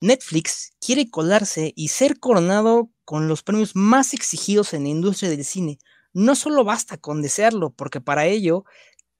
[0.00, 5.44] Netflix quiere colarse y ser coronado con los premios más exigidos en la industria del
[5.44, 5.78] cine.
[6.12, 8.64] No solo basta con desearlo, porque para ello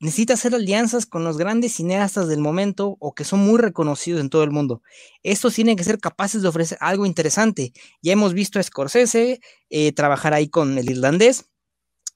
[0.01, 4.31] necesita hacer alianzas con los grandes cineastas del momento o que son muy reconocidos en
[4.31, 4.83] todo el mundo.
[5.23, 7.73] Estos tienen que ser capaces de ofrecer algo interesante.
[8.03, 9.41] Ya hemos visto a Scorsese
[9.71, 11.47] eh, trabajar ahí con el irlandés,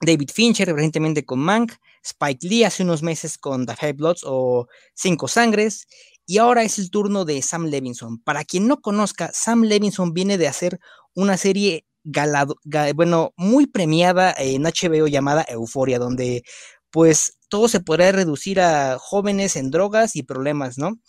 [0.05, 1.73] David Fincher recientemente con Mank,
[2.03, 5.87] Spike Lee hace unos meses con The Five Bloods o Cinco Sangres,
[6.25, 8.19] y ahora es el turno de Sam Levinson.
[8.19, 10.79] Para quien no conozca, Sam Levinson viene de hacer
[11.13, 12.55] una serie galado,
[12.95, 16.43] bueno, muy premiada en HBO llamada Euforia, donde
[16.91, 20.99] pues todo se podría reducir a jóvenes en drogas y problemas, ¿no?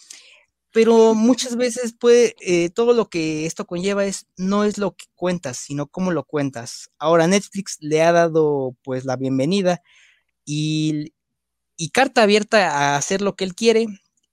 [0.72, 5.06] Pero muchas veces puede, eh, todo lo que esto conlleva es, no es lo que
[5.14, 6.90] cuentas, sino cómo lo cuentas.
[6.98, 9.82] Ahora Netflix le ha dado pues la bienvenida
[10.44, 11.12] y,
[11.76, 13.86] y carta abierta a hacer lo que él quiere,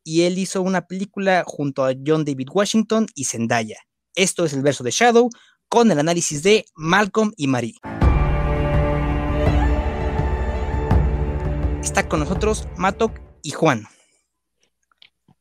[0.03, 3.77] y él hizo una película junto a John David Washington y Zendaya.
[4.15, 5.29] Esto es el verso de Shadow
[5.69, 7.75] con el análisis de Malcolm y Marie.
[11.81, 13.85] Está con nosotros Matok y Juan.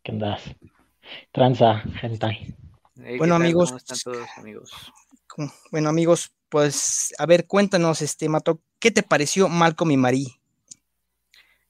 [0.03, 0.43] ¿Qué andas?
[1.33, 2.57] Tranza, gente.
[3.19, 3.75] bueno, amigos.
[4.37, 4.73] amigos?
[5.71, 10.40] Bueno, amigos, pues a ver, cuéntanos, este Matok, ¿qué te pareció Malcolm y Marie?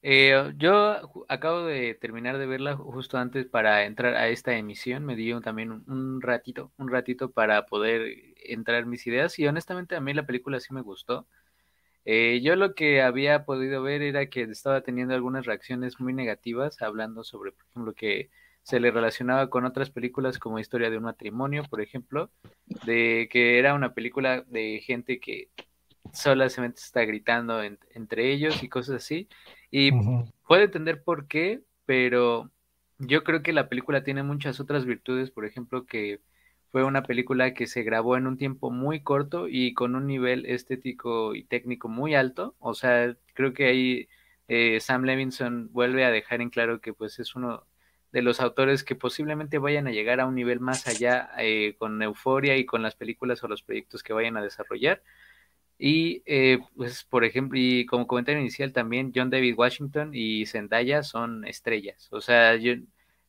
[0.03, 5.05] Eh, yo acabo de terminar de verla justo antes para entrar a esta emisión.
[5.05, 10.01] Me dio también un, ratito, un ratito para poder entrar mis ideas y honestamente a
[10.01, 11.27] mí la película sí me gustó.
[12.05, 16.81] Eh, yo lo que había podido ver era que estaba teniendo algunas reacciones muy negativas,
[16.81, 18.31] hablando sobre, por ejemplo, que
[18.63, 22.31] se le relacionaba con otras películas como Historia de un matrimonio, por ejemplo,
[22.85, 25.49] de que era una película de gente que
[26.13, 29.27] solamente está gritando entre ellos y cosas así.
[29.71, 29.91] Y
[30.47, 32.51] puedo entender por qué, pero
[32.99, 36.19] yo creo que la película tiene muchas otras virtudes, por ejemplo, que
[36.71, 40.45] fue una película que se grabó en un tiempo muy corto y con un nivel
[40.45, 42.55] estético y técnico muy alto.
[42.59, 44.07] O sea, creo que ahí
[44.47, 47.65] eh, Sam Levinson vuelve a dejar en claro que pues es uno
[48.11, 52.01] de los autores que posiblemente vayan a llegar a un nivel más allá eh, con
[52.01, 55.01] Euforia y con las películas o los proyectos que vayan a desarrollar.
[55.83, 61.01] Y eh, pues, por ejemplo, y como comentario inicial también, John David Washington y Zendaya
[61.01, 62.07] son estrellas.
[62.11, 62.73] O sea, yo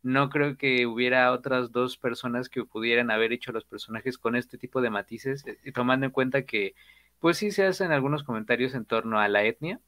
[0.02, 4.58] no creo que hubiera otras dos personas que pudieran haber hecho los personajes con este
[4.58, 6.74] tipo de matices, eh, tomando en cuenta que,
[7.20, 9.80] pues sí se hacen algunos comentarios en torno a la etnia.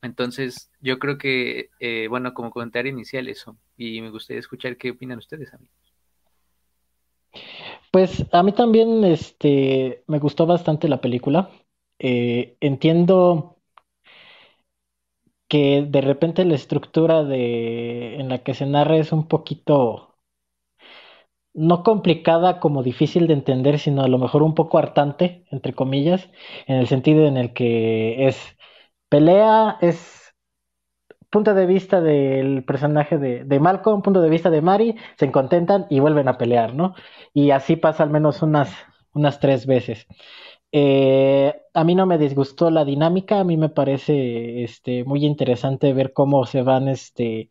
[0.00, 3.58] Entonces, yo creo que, eh, bueno, como comentario inicial eso.
[3.76, 5.76] Y me gustaría escuchar qué opinan ustedes, amigos.
[7.90, 11.50] Pues a mí también este, me gustó bastante la película.
[12.06, 13.56] Eh, entiendo
[15.48, 20.16] que de repente la estructura de, en la que se narra es un poquito,
[21.54, 26.28] no complicada como difícil de entender, sino a lo mejor un poco hartante, entre comillas,
[26.66, 28.56] en el sentido en el que es
[29.08, 30.34] pelea, es
[31.30, 36.00] punto de vista del personaje de, Malcolm, punto de vista de Mari, se contentan y
[36.00, 36.94] vuelven a pelear, ¿no?
[37.32, 38.70] Y así pasa al menos unas,
[39.12, 40.06] unas tres veces.
[40.76, 45.92] Eh, a mí no me disgustó la dinámica, a mí me parece este, muy interesante
[45.92, 47.48] ver cómo se van, este,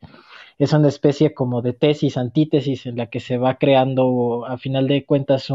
[0.57, 4.87] es una especie como de tesis, antítesis, en la que se va creando, a final
[4.87, 5.49] de cuentas,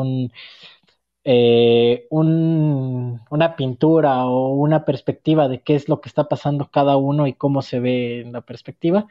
[1.25, 6.97] eh, un, una pintura o una perspectiva de qué es lo que está pasando cada
[6.97, 9.07] uno y cómo se ve en la perspectiva.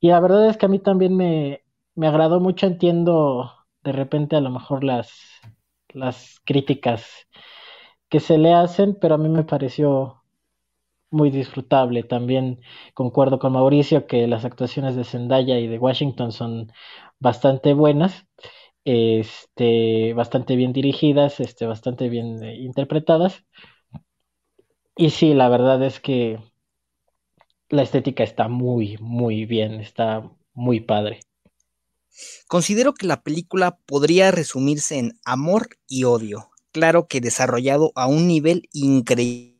[0.00, 3.52] Y la verdad es que a mí también me, me agradó mucho, entiendo
[3.84, 5.10] de repente a lo mejor las,
[5.90, 7.06] las críticas
[8.08, 10.22] que se le hacen, pero a mí me pareció
[11.10, 12.02] muy disfrutable.
[12.02, 12.60] También
[12.94, 16.72] concuerdo con Mauricio que las actuaciones de Zendaya y de Washington son
[17.18, 18.26] bastante buenas,
[18.84, 23.44] este, bastante bien dirigidas, este, bastante bien eh, interpretadas.
[24.96, 26.38] Y sí, la verdad es que
[27.68, 31.20] la estética está muy, muy bien, está muy padre.
[32.48, 38.26] Considero que la película podría resumirse en amor y odio claro que desarrollado a un
[38.28, 39.58] nivel increíble.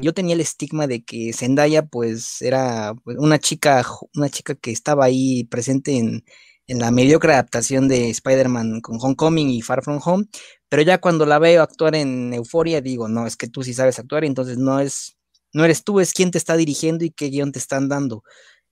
[0.00, 4.70] Yo tenía el estigma de que Zendaya pues era pues, una chica, una chica que
[4.70, 6.24] estaba ahí presente en,
[6.68, 10.24] la mediocre adaptación de Spider-Man con Homecoming y Far From Home,
[10.70, 13.98] pero ya cuando la veo actuar en Euforia digo, no, es que tú sí sabes
[13.98, 15.18] actuar, entonces no es,
[15.52, 18.22] no eres tú, es quien te está dirigiendo y qué guion te están dando.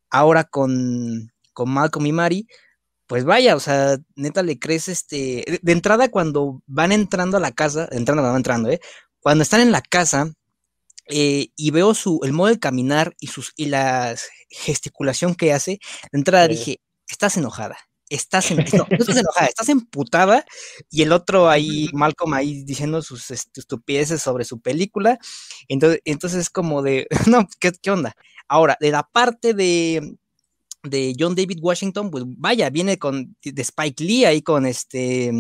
[0.08, 2.46] Ahora con, con Malcolm y Mari,
[3.10, 7.50] pues vaya, o sea, neta le crees este, de entrada cuando van entrando a la
[7.50, 8.80] casa, entrando, van entrando, ¿eh?
[9.18, 10.32] Cuando están en la casa
[11.08, 14.14] eh, y veo su, el modo de caminar y, sus, y la
[14.48, 15.80] gesticulación que hace,
[16.12, 17.78] de entrada dije, estás enojada.
[18.08, 20.44] Estás, no, estás enojada, estás emputada
[20.88, 25.18] y el otro ahí, Malcolm ahí diciendo sus estupideces sobre su película.
[25.66, 28.14] Entonces, entonces es como de, no, ¿qué, ¿qué, onda?
[28.46, 30.16] Ahora, de la parte de,
[30.82, 35.32] de John David Washington, pues vaya, viene con de Spike Lee ahí con este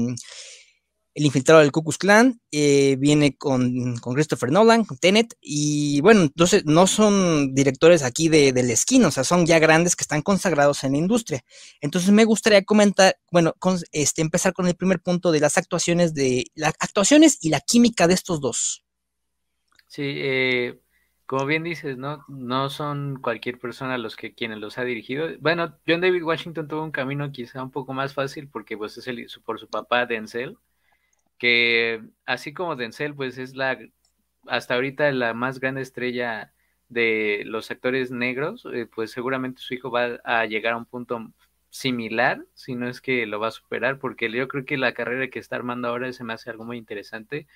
[1.14, 6.22] el infiltrado del Ku Klan, eh, viene con, con, Christopher Nolan, con Tenet, y bueno,
[6.22, 10.04] entonces no son directores aquí de, de la esquina, o sea, son ya grandes que
[10.04, 11.44] están consagrados en la industria.
[11.80, 13.54] Entonces me gustaría comentar, bueno,
[13.92, 18.06] este, empezar con el primer punto de las actuaciones de las actuaciones y la química
[18.06, 18.84] de estos dos.
[19.88, 20.80] Sí, eh,
[21.30, 22.24] como bien dices, ¿no?
[22.26, 25.28] No son cualquier persona los que quienes los ha dirigido.
[25.38, 29.06] Bueno, John David Washington tuvo un camino quizá un poco más fácil porque pues es
[29.06, 30.58] el, por su papá Denzel
[31.38, 33.78] que así como Denzel, pues es la,
[34.48, 36.52] hasta ahorita la más grande estrella
[36.88, 41.32] de los actores negros, eh, pues seguramente su hijo va a llegar a un punto
[41.70, 45.30] similar, si no es que lo va a superar, porque yo creo que la carrera
[45.30, 47.46] que está armando ahora se me hace algo muy interesante.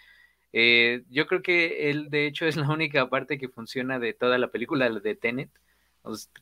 [0.57, 4.39] Eh, yo creo que él, de hecho, es la única parte que funciona de toda
[4.39, 5.51] la película, de Tenet,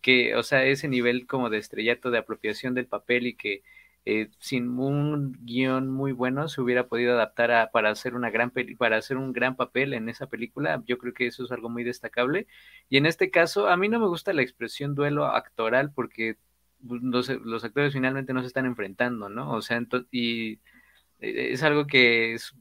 [0.03, 3.63] que, o sea, ese nivel como de estrellato, de apropiación del papel y que
[4.05, 8.53] eh, sin un guion muy bueno se hubiera podido adaptar a, para hacer una gran
[8.77, 10.83] para hacer un gran papel en esa película.
[10.87, 12.47] Yo creo que eso es algo muy destacable.
[12.91, 16.37] Y en este caso, a mí no me gusta la expresión duelo actoral porque
[16.87, 19.53] pues, los, los actores finalmente no se están enfrentando, ¿no?
[19.53, 19.81] O sea,
[20.11, 20.61] y
[21.21, 22.55] eh, es algo que es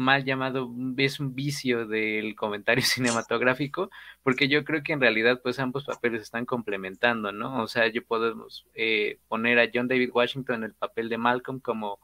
[0.00, 3.90] mal llamado, es un vicio del comentario cinematográfico,
[4.22, 7.62] porque yo creo que en realidad pues ambos papeles están complementando, ¿no?
[7.62, 11.60] O sea, yo podemos eh, poner a John David Washington en el papel de Malcolm
[11.60, 12.00] como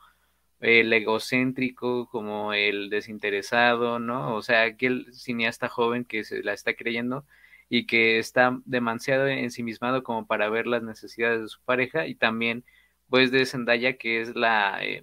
[0.61, 4.35] el egocéntrico, como el desinteresado, ¿no?
[4.35, 7.27] O sea, aquel cineasta joven que se la está creyendo
[7.69, 12.65] y que está demasiado ensimismado como para ver las necesidades de su pareja y también
[13.09, 14.79] pues de Zendaya que es la...
[14.85, 15.03] Eh,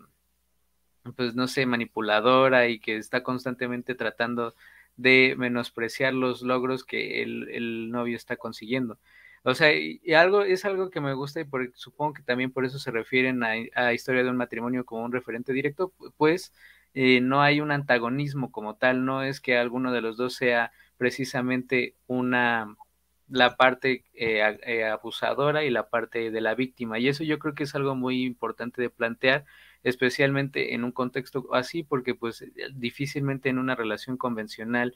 [1.15, 4.55] pues no sé, manipuladora y que está constantemente tratando
[4.95, 8.99] de menospreciar los logros que el, novio está consiguiendo.
[9.43, 11.45] O sea, y, algo es algo que me gusta y
[11.75, 15.11] supongo que también por eso se refieren a, a Historia de un matrimonio como un
[15.11, 16.53] referente directo, pues
[16.93, 20.71] eh, no hay un antagonismo como tal, no es que alguno de los dos sea
[20.97, 22.75] precisamente una
[23.29, 27.55] la parte eh, eh, abusadora y la parte de la víctima y eso yo creo
[27.55, 29.45] que es algo muy importante de plantear
[29.83, 34.95] especialmente en un contexto así, porque pues eh, difícilmente en una relación convencional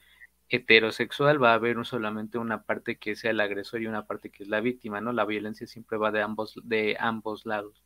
[0.49, 4.43] heterosexual va a haber solamente una parte que sea el agresor y una parte que
[4.43, 5.11] es la víctima, ¿no?
[5.11, 7.83] La violencia siempre va de ambos, de ambos lados.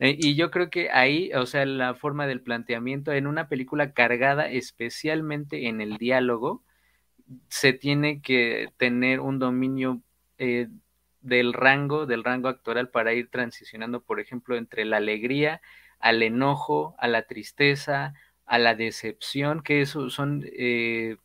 [0.00, 3.92] Eh, y yo creo que ahí, o sea, la forma del planteamiento en una película
[3.92, 6.64] cargada especialmente en el diálogo,
[7.48, 10.02] se tiene que tener un dominio
[10.38, 10.68] eh,
[11.20, 15.60] del rango, del rango actoral para ir transicionando, por ejemplo, entre la alegría
[16.02, 18.12] al enojo, a la tristeza,
[18.44, 21.16] a la decepción, que eso son eh,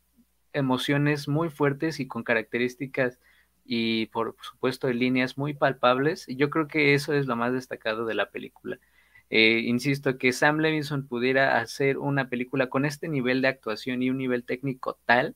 [0.54, 3.20] emociones muy fuertes y con características
[3.66, 6.30] y por supuesto líneas muy palpables.
[6.30, 8.80] Y yo creo que eso es lo más destacado de la película.
[9.30, 14.10] Eh, insisto, que Sam Levinson pudiera hacer una película con este nivel de actuación y
[14.12, 15.36] un nivel técnico tal,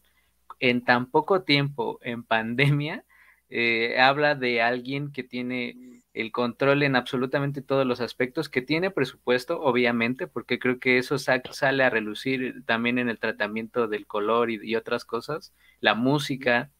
[0.59, 3.05] en tan poco tiempo, en pandemia,
[3.49, 5.75] eh, habla de alguien que tiene
[6.13, 11.17] el control en absolutamente todos los aspectos, que tiene presupuesto, obviamente, porque creo que eso
[11.17, 16.71] sale a relucir también en el tratamiento del color y, otras cosas, la música.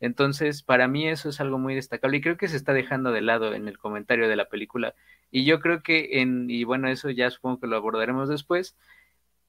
[0.00, 3.20] Entonces, para mí eso es algo muy destacable y creo que se está dejando de
[3.20, 4.94] lado en el comentario de la película.
[5.30, 8.76] Y yo creo que en, y bueno, eso ya supongo que lo abordaremos después,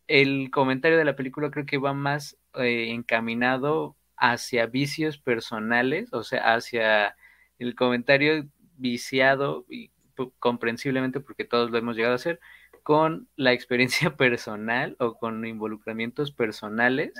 [0.08, 6.24] el comentario de la película creo que va más eh, encaminado hacia vicios personales, o
[6.24, 7.16] sea, hacia
[7.58, 8.48] el comentario
[8.82, 9.92] viciado y
[10.40, 12.40] comprensiblemente porque todos lo hemos llegado a hacer
[12.84, 17.14] con la experiencia personal o con involucramientos personales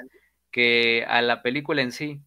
[0.52, 2.20] que a la película en sí.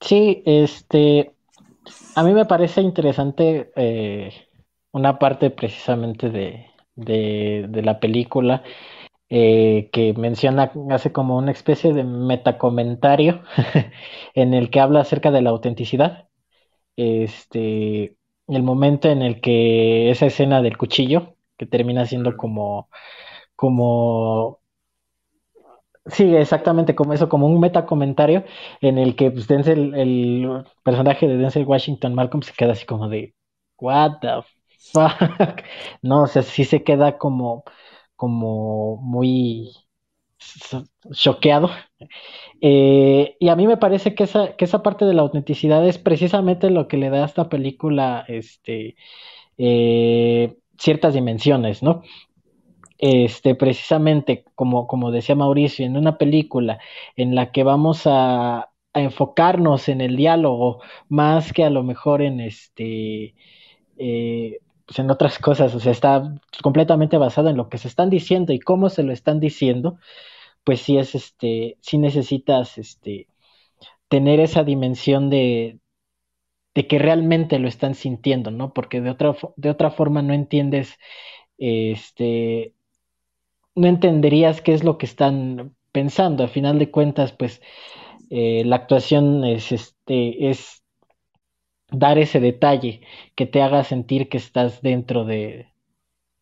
[0.00, 1.34] Sí, este,
[2.14, 4.32] a mí me parece interesante eh,
[4.92, 8.62] una parte precisamente de, de, la película
[9.30, 13.42] eh, que menciona, hace como una especie de metacomentario
[14.34, 16.28] en el que habla acerca de la autenticidad.
[16.96, 18.16] Este,
[18.48, 22.90] el momento en el que esa escena del cuchillo, que termina siendo como,
[23.56, 24.60] como
[26.06, 28.44] Sí, exactamente como eso, como un metacomentario
[28.80, 33.08] en el que pues, Denzel, el personaje de Denzel Washington Malcolm se queda así como
[33.08, 33.34] de
[33.78, 34.28] What the
[34.92, 35.62] fuck?
[36.02, 37.64] No, o sea, sí se queda como,
[38.20, 39.72] como muy,
[41.10, 41.70] choqueado.
[42.60, 45.96] Eh, y a mí me parece que esa, que esa parte de la autenticidad es
[45.96, 48.96] precisamente lo que le da a esta película este,
[49.56, 52.02] eh, ciertas dimensiones, ¿no?
[52.98, 56.78] Este, precisamente, como, como decía Mauricio, en una película
[57.16, 62.40] en la que vamos a, enfocarnos en el diálogo más que a lo mejor en
[62.40, 63.34] este
[63.96, 64.58] eh,
[64.98, 68.60] en otras cosas, o sea, está completamente basado en lo que se están diciendo y
[68.60, 69.98] cómo se lo están diciendo,
[70.64, 73.28] pues sí es este, sí necesitas este
[74.08, 75.78] tener esa dimensión de,
[76.74, 78.72] de que realmente lo están sintiendo, ¿no?
[78.72, 80.98] Porque de otra, de otra forma no entiendes,
[81.58, 82.74] este,
[83.74, 86.44] no entenderías qué es lo que están pensando.
[86.44, 87.60] A final de cuentas, pues
[88.30, 90.79] eh, la actuación es, este, es
[91.92, 93.02] dar ese detalle
[93.36, 95.68] que te haga sentir que estás dentro de,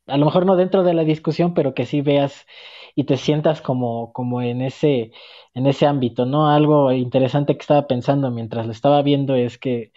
[0.06, 2.46] a lo mejor no dentro de la discusión, pero que sí veas
[2.94, 5.12] y te sientas como, como en ese,
[5.54, 6.48] en ese ámbito, ¿no?
[6.48, 9.92] Algo interesante que estaba pensando mientras lo estaba viendo es que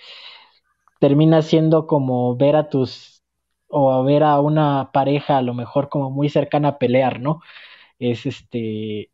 [1.00, 3.24] termina siendo como ver a tus,
[3.68, 7.42] o ver a una pareja a lo mejor como muy cercana a pelear, ¿no?
[8.00, 9.12] Es este,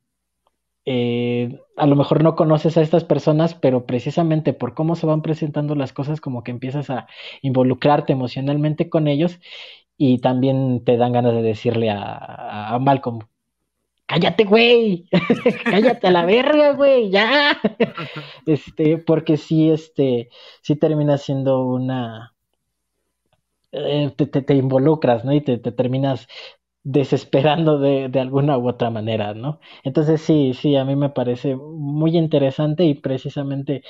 [0.89, 5.22] eh, a lo mejor no conoces a estas personas, pero precisamente por cómo se van
[5.22, 7.08] presentando las cosas, como que empiezas a
[7.41, 9.38] involucrarte emocionalmente con ellos
[9.98, 13.20] y también te dan ganas de decirle a, a Malcolm,
[14.06, 15.10] cállate, güey,
[15.65, 17.60] cállate a la verga, güey, ya.
[18.46, 20.29] este, porque sí, este,
[20.62, 22.34] sí termina siendo una,
[23.74, 25.34] eh, te, te, involucras, ¿no?
[25.34, 26.29] Y te, te terminas
[26.88, 29.60] desesperando de, alguna u otra manera, ¿no?
[29.84, 33.84] Entonces sí, sí, a mí me parece muy interesante y precisamente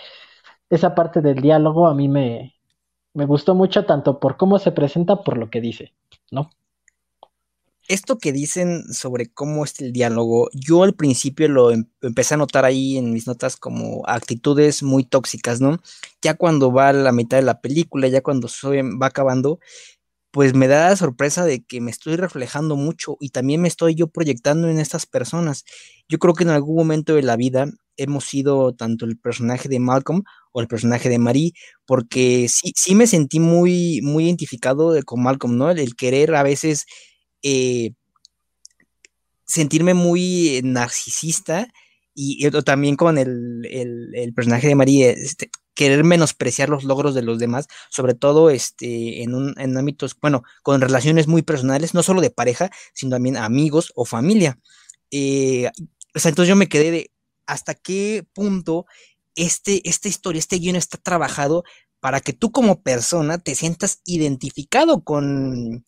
[0.70, 2.56] esa parte del diálogo a mí me,
[3.14, 5.94] me gustó mucho tanto por cómo se presenta, por lo que dice,
[6.32, 6.50] ¿no?
[7.88, 12.38] Esto que dicen sobre cómo es el diálogo, yo al principio lo em, empecé a
[12.38, 15.80] notar ahí en mis notas como actitudes muy tóxicas, ¿no?
[16.24, 18.48] Ya cuando va a la mitad de la película, ya cuando
[19.02, 19.60] va acabando,
[20.32, 23.96] pues me da la sorpresa de que me estoy reflejando mucho y también me estoy
[23.96, 25.66] yo proyectando en estas personas.
[26.10, 27.68] Yo creo que en algún momento de la vida
[27.98, 31.54] hemos sido tanto el personaje de Malcolm o el personaje de Marie,
[31.86, 35.72] porque sí, sí me sentí muy, muy identificado con Malcolm, ¿no?
[35.72, 36.86] El, querer a veces
[37.42, 37.92] eh,
[39.46, 41.68] sentirme muy narcisista
[42.14, 47.38] y, también con el, el, personaje de Marie, este, querer menospreciar los logros de los
[47.38, 52.20] demás, sobre todo este, en, un, en ámbitos, bueno, con relaciones muy personales, no solo
[52.20, 54.58] de pareja, sino también amigos o familia.
[55.12, 55.70] Eh,
[56.16, 57.12] o sea, entonces yo me quedé de
[57.46, 58.88] hasta qué punto
[59.36, 61.64] este, esta historia, este guion está trabajado
[62.00, 65.86] para que tú como persona te sientas identificado con,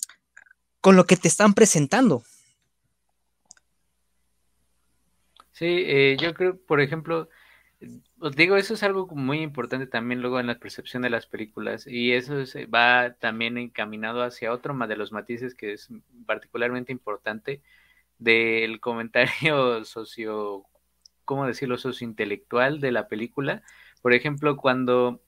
[0.82, 2.22] con lo que te están presentando.
[5.52, 7.28] Sí, eh, yo creo, por ejemplo,
[8.36, 12.14] digo, eso es algo muy importante también luego en la percepción de las películas y
[12.14, 12.36] eso
[12.74, 15.90] va también encaminado hacia otro más de los matices que es
[16.26, 17.62] particularmente importante
[18.18, 20.66] del comentario socio,
[21.26, 23.64] ¿cómo decirlo?, sociointelectual de la película.
[24.02, 25.22] Por ejemplo, cuando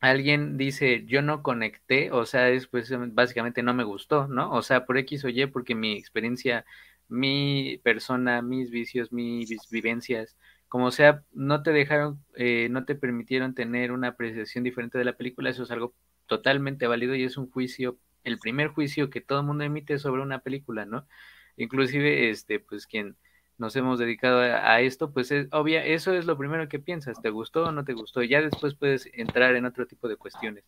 [0.00, 4.52] alguien dice yo no conecté, o sea, es pues básicamente no me gustó, ¿no?
[4.52, 6.64] O sea, por X o Y, porque mi experiencia,
[7.08, 10.36] mi persona, mis vicios, mis vivencias,
[10.68, 15.16] como sea, no te dejaron, eh, no te permitieron tener una apreciación diferente de la
[15.16, 15.94] película, eso es algo
[16.26, 20.22] totalmente válido y es un juicio, el primer juicio que todo el mundo emite sobre
[20.22, 21.06] una película, ¿no?
[21.56, 23.16] Inclusive, este, pues quien
[23.56, 27.30] nos hemos dedicado a, esto, pues es obvia, eso es lo primero que piensas, ¿te
[27.30, 28.22] gustó o no te gustó?
[28.22, 30.64] Ya después puedes entrar en otro tipo de cuestiones.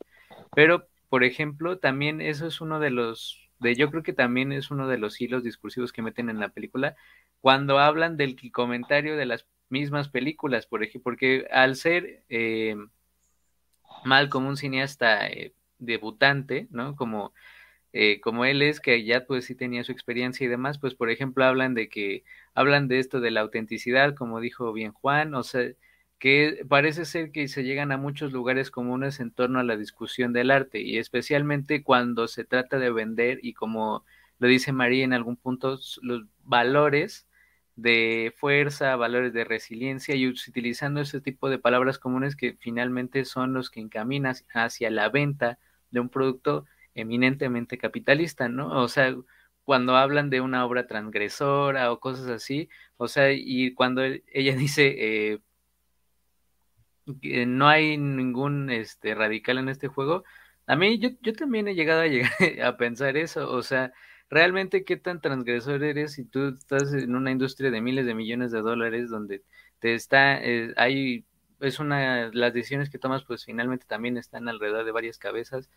[0.56, 4.72] Pero, por ejemplo, también eso es uno de los, de yo creo que también es
[4.72, 6.96] uno de los hilos discursivos que meten en la película,
[7.40, 12.76] cuando hablan del comentario de las mismas películas, por ejemplo, porque al ser eh,
[14.04, 16.96] mal como un cineasta eh, debutante, ¿no?
[16.96, 17.32] Como,
[17.92, 21.10] eh, como él es, que ya pues sí tenía su experiencia y demás, pues por
[21.10, 22.24] ejemplo hablan de que,
[22.54, 25.70] hablan de esto de la autenticidad, como dijo bien Juan, o sea,
[26.18, 30.32] que parece ser que se llegan a muchos lugares comunes en torno a la discusión
[30.32, 34.04] del arte y especialmente cuando se trata de vender y como
[34.38, 37.26] lo dice María en algún punto, los valores
[37.82, 43.54] de fuerza, valores de resiliencia y utilizando ese tipo de palabras comunes que finalmente son
[43.54, 45.58] los que encaminan hacia la venta
[45.90, 48.82] de un producto eminentemente capitalista, ¿no?
[48.82, 49.14] O sea,
[49.64, 54.94] cuando hablan de una obra transgresora o cosas así, o sea, y cuando ella dice
[54.98, 55.38] eh,
[57.22, 60.24] que no hay ningún este, radical en este juego,
[60.66, 62.32] a mí yo, yo también he llegado a, llegar
[62.64, 63.92] a pensar eso, o sea,
[64.30, 68.52] realmente qué tan transgresor eres si tú estás en una industria de miles de millones
[68.52, 69.42] de dólares donde
[69.80, 71.24] te está, eh, hay,
[71.60, 75.68] es una, las decisiones que tomas pues finalmente también están alrededor de varias cabezas.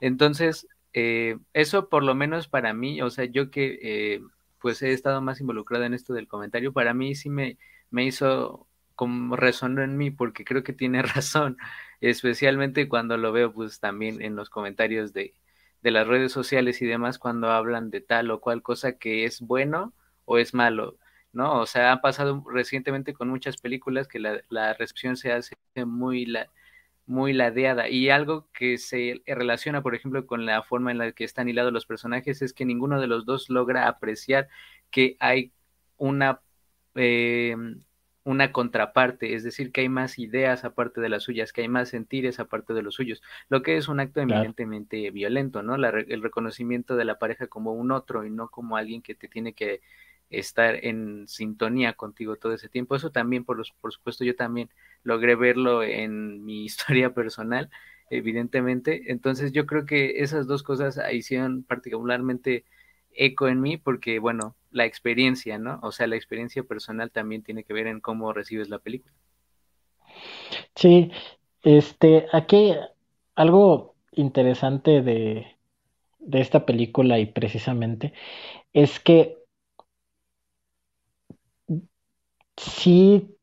[0.00, 4.20] Entonces, eh, eso por lo menos para mí, o sea, yo que eh,
[4.60, 7.58] pues he estado más involucrada en esto del comentario, para mí sí me,
[7.90, 11.56] me hizo como resonó en mí porque creo que tiene razón,
[12.00, 15.34] especialmente cuando lo veo pues también en los comentarios de,
[15.82, 19.40] de las redes sociales y demás cuando hablan de tal o cual cosa que es
[19.40, 19.92] bueno
[20.24, 20.96] o es malo,
[21.32, 21.60] ¿no?
[21.60, 26.26] O sea, ha pasado recientemente con muchas películas que la, la recepción se hace muy,
[26.26, 26.48] la,
[27.06, 31.24] muy ladeada y algo que se relaciona, por ejemplo, con la forma en la que
[31.24, 34.48] están hilados los personajes es que ninguno de los dos logra apreciar
[34.90, 35.52] que hay
[35.96, 36.40] una...
[36.94, 37.56] Eh,
[38.24, 41.88] una contraparte, es decir, que hay más ideas aparte de las suyas, que hay más
[41.88, 45.74] sentires aparte de los suyos, lo que es un acto eminentemente violento, ¿no?
[45.74, 49.54] el reconocimiento de la pareja como un otro y no como alguien que te tiene
[49.54, 49.80] que
[50.32, 52.96] estar en sintonía contigo todo ese tiempo.
[52.96, 54.70] Eso también, por, por supuesto, yo también
[55.04, 57.70] logré verlo en mi historia personal,
[58.10, 59.12] evidentemente.
[59.12, 62.64] Entonces, yo creo que esas dos cosas hicieron particularmente
[63.14, 65.80] eco en mí porque, bueno, la experiencia, ¿no?
[65.82, 69.14] O sea, la experiencia personal también tiene que ver en cómo recibes la película.
[70.74, 71.10] Sí,
[71.62, 72.74] este, aquí
[73.34, 75.46] algo interesante de,
[76.18, 78.12] de esta película y precisamente
[78.72, 79.38] es que
[82.56, 83.36] sí,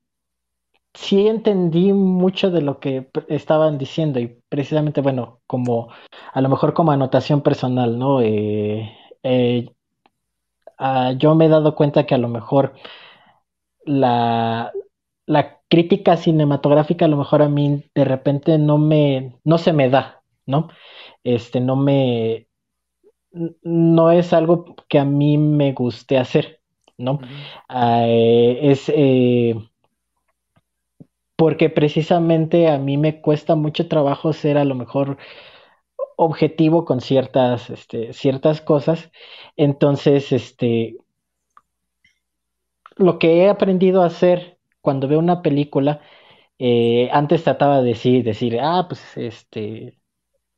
[0.93, 5.89] sí entendí mucho de lo que estaban diciendo y precisamente, bueno, como
[6.33, 8.21] a lo mejor como anotación personal, ¿no?
[8.21, 9.69] Eh, eh,
[10.77, 12.73] ah, yo me he dado cuenta que a lo mejor
[13.85, 14.71] la,
[15.25, 19.89] la crítica cinematográfica a lo mejor a mí de repente no me, no se me
[19.89, 20.69] da, ¿no?
[21.23, 22.47] Este, no me,
[23.63, 26.61] no es algo que a mí me guste hacer,
[26.97, 27.19] ¿no?
[27.67, 29.55] Ah, eh, es eh,
[31.35, 35.17] porque precisamente a mí me cuesta mucho trabajo ser a lo mejor
[36.21, 39.09] objetivo con ciertas, este, ciertas cosas.
[39.55, 40.97] Entonces, este,
[42.97, 46.01] lo que he aprendido a hacer cuando veo una película,
[46.59, 49.97] eh, antes trataba de decir, decir, ah, pues este,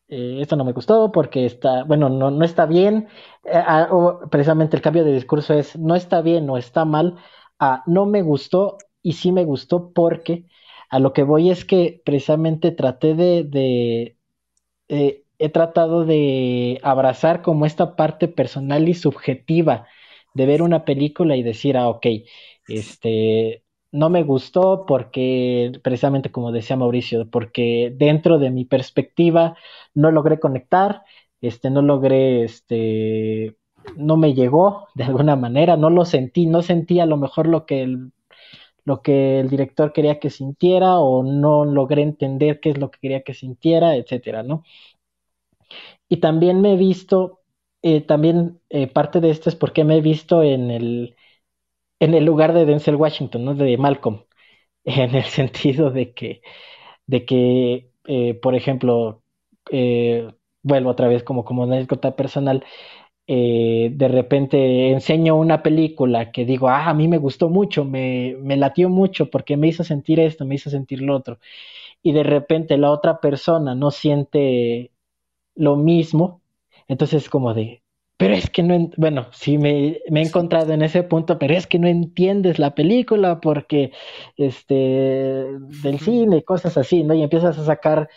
[0.09, 3.09] eh, esto no me gustó porque está, bueno, no, no está bien.
[3.45, 3.89] Eh, ah,
[4.31, 7.17] precisamente el cambio de discurso es, no está bien o está mal,
[7.59, 10.47] a no me gustó y sí me gustó porque
[10.89, 14.17] a lo que voy es que precisamente traté de
[15.41, 19.87] he tratado de abrazar como esta parte personal y subjetiva
[20.33, 22.05] de ver una película y decir, ah, ok,
[22.67, 29.57] este, no me gustó porque, precisamente como decía Mauricio, porque dentro de mi perspectiva
[29.93, 31.03] no logré conectar,
[31.41, 33.57] este, no logré, este,
[33.97, 37.65] no me llegó de alguna manera, no lo sentí, no sentí a lo mejor lo
[37.65, 38.11] que el,
[38.85, 42.99] lo que el director quería que sintiera o no logré entender qué es lo que
[43.01, 44.63] quería que sintiera, etcétera, ¿no?
[46.11, 47.39] Y también me he visto,
[47.83, 51.15] eh, también eh, parte de esto es porque me he visto en el,
[51.99, 53.55] en el lugar de Denzel Washington, ¿no?
[53.55, 54.25] De Malcolm,
[54.85, 56.41] en el sentido de que,
[57.07, 59.23] de que eh, por ejemplo,
[60.63, 62.63] vuelvo otra vez como, como anécdota personal,
[63.27, 68.57] de repente enseño una película que digo, ah, a mí me gustó mucho, me, me
[68.57, 71.39] latió mucho porque me hizo sentir esto, me hizo sentir lo otro.
[72.03, 74.90] Y de repente la otra persona no siente
[75.61, 76.41] lo mismo.
[76.87, 77.83] Entonces, como de,
[78.17, 81.67] pero es que no, bueno, sí me, me, he encontrado en ese punto, pero es
[81.67, 83.91] que no entiendes la película porque,
[84.37, 87.13] este, del cine, cosas así, ¿no?
[87.13, 88.09] Y empiezas a sacar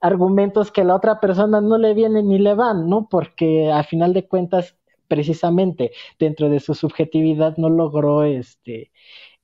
[0.00, 3.08] argumentos que a la otra persona no le vienen ni le van, ¿no?
[3.10, 4.76] Porque a final de cuentas,
[5.08, 8.92] precisamente, dentro de su subjetividad no logró, este,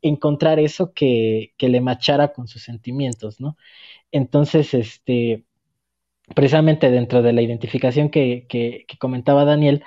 [0.03, 3.57] encontrar eso que, que le machara con sus sentimientos, ¿no?
[4.13, 5.47] Entonces, este,
[6.35, 9.85] precisamente dentro de la identificación que, comentaba Daniel,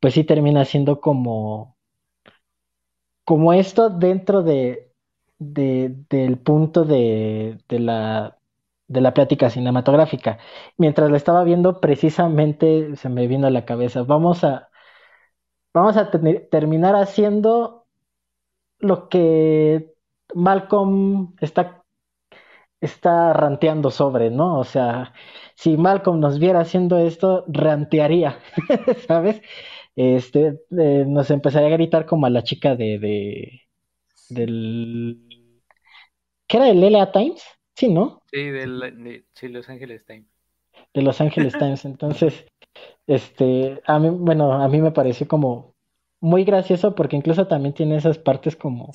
[0.00, 1.76] pues sí termina siendo como,
[3.24, 4.92] como esto dentro de,
[5.38, 8.38] del punto de, la,
[8.88, 10.38] de la plática cinematográfica.
[10.76, 14.68] Mientras la estaba viendo, precisamente se me vino a la cabeza, vamos a,
[15.74, 16.10] vamos a
[16.50, 17.86] terminar haciendo
[18.78, 19.94] lo que
[20.34, 21.77] Malcolm está,
[22.80, 24.58] está ranteando sobre, ¿no?
[24.58, 25.12] O sea,
[25.54, 28.38] si Malcolm nos viera haciendo esto, rantearía,
[29.06, 29.42] ¿sabes?
[29.96, 33.62] Este, eh, nos empezaría a gritar como a la chica de, de
[34.28, 35.18] del...
[36.46, 37.42] ¿Qué era el LA Times?
[37.74, 38.22] Sí, ¿no?
[38.30, 38.66] Sí, de,
[39.48, 40.28] Los Angeles Times.
[40.94, 42.46] De Los Angeles Times, entonces,
[43.06, 45.74] Este, a mí, bueno, a mí me pareció como
[46.20, 48.92] muy gracioso porque incluso también tiene esas partes como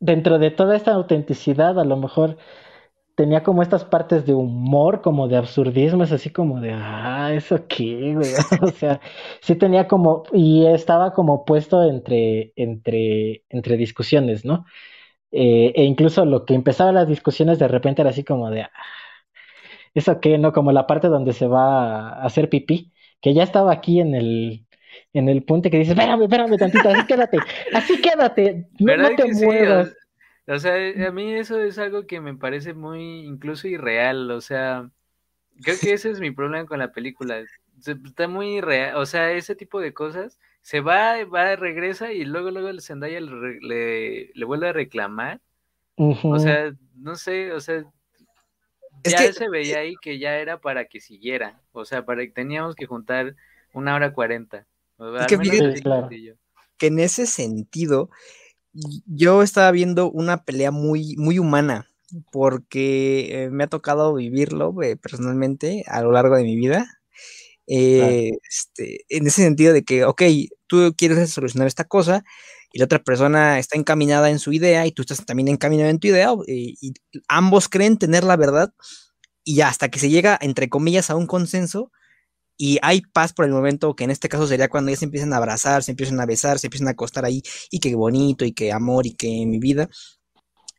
[0.00, 2.36] dentro de toda esta autenticidad, a lo mejor
[3.16, 7.66] tenía como estas partes de humor, como de absurdismo, es así como de, ah, eso
[7.68, 8.30] qué, güey.
[8.62, 9.00] o sea,
[9.42, 14.66] sí tenía como, y estaba como puesto entre, entre, entre discusiones, ¿no?
[15.32, 18.70] Eh, e incluso lo que empezaba las discusiones de repente era así como de, ah,
[19.94, 20.52] eso qué, ¿no?
[20.52, 24.66] Como la parte donde se va a hacer pipí, que ya estaba aquí en el,
[25.12, 27.38] en el punto que dices, espérame, espérame tantito, así quédate,
[27.72, 29.96] así quédate, no, te muevas.
[30.46, 30.74] O sea,
[31.06, 34.90] a mí eso es algo que me parece muy incluso irreal, o sea,
[35.62, 37.44] creo que ese es mi problema con la película.
[37.84, 42.50] Está muy irreal, o sea, ese tipo de cosas, se va, va, regresa y luego,
[42.50, 45.40] luego el Zendaya le, le, vuelve a reclamar.
[45.96, 47.84] O sea, no sé, o sea,
[49.04, 52.74] ya se veía ahí que ya era para que siguiera, o sea, para que teníamos
[52.74, 53.34] que juntar
[53.72, 54.66] una hora cuarenta.
[54.98, 55.38] Es que,
[56.78, 58.10] que en ese sentido,
[59.06, 61.88] yo estaba viendo una pelea muy, muy humana,
[62.30, 66.86] porque eh, me ha tocado vivirlo eh, personalmente a lo largo de mi vida.
[67.66, 70.22] Eh, este, en ese sentido de que, ok,
[70.66, 72.24] tú quieres solucionar esta cosa
[72.72, 75.98] y la otra persona está encaminada en su idea y tú estás también encaminado en
[75.98, 76.94] tu idea y
[77.28, 78.72] ambos creen tener la verdad
[79.44, 81.90] y hasta que se llega, entre comillas, a un consenso,
[82.58, 85.32] y hay paz por el momento, que en este caso sería cuando ya se empiezan
[85.32, 88.52] a abrazar, se empiezan a besar, se empiezan a acostar ahí, y qué bonito, y
[88.52, 89.88] qué amor, y qué mi vida.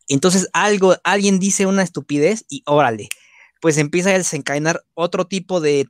[0.10, 3.08] Entonces algo, alguien dice una estupidez y órale,
[3.62, 5.88] pues empieza a desencadenar otro tipo de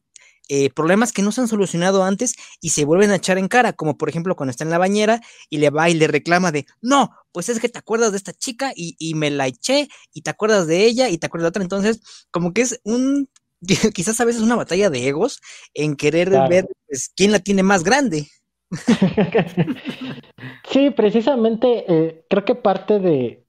[0.49, 3.73] eh, problemas que no se han solucionado antes y se vuelven a echar en cara,
[3.73, 6.65] como por ejemplo cuando está en la bañera y le va y le reclama de,
[6.81, 10.21] no, pues es que te acuerdas de esta chica y, y me la eché y
[10.21, 13.29] te acuerdas de ella y te acuerdas de otra, entonces como que es un
[13.93, 15.41] quizás a veces una batalla de egos
[15.73, 18.27] en querer ver pues, quién la tiene más grande.
[20.69, 23.45] sí, precisamente eh, creo que parte de,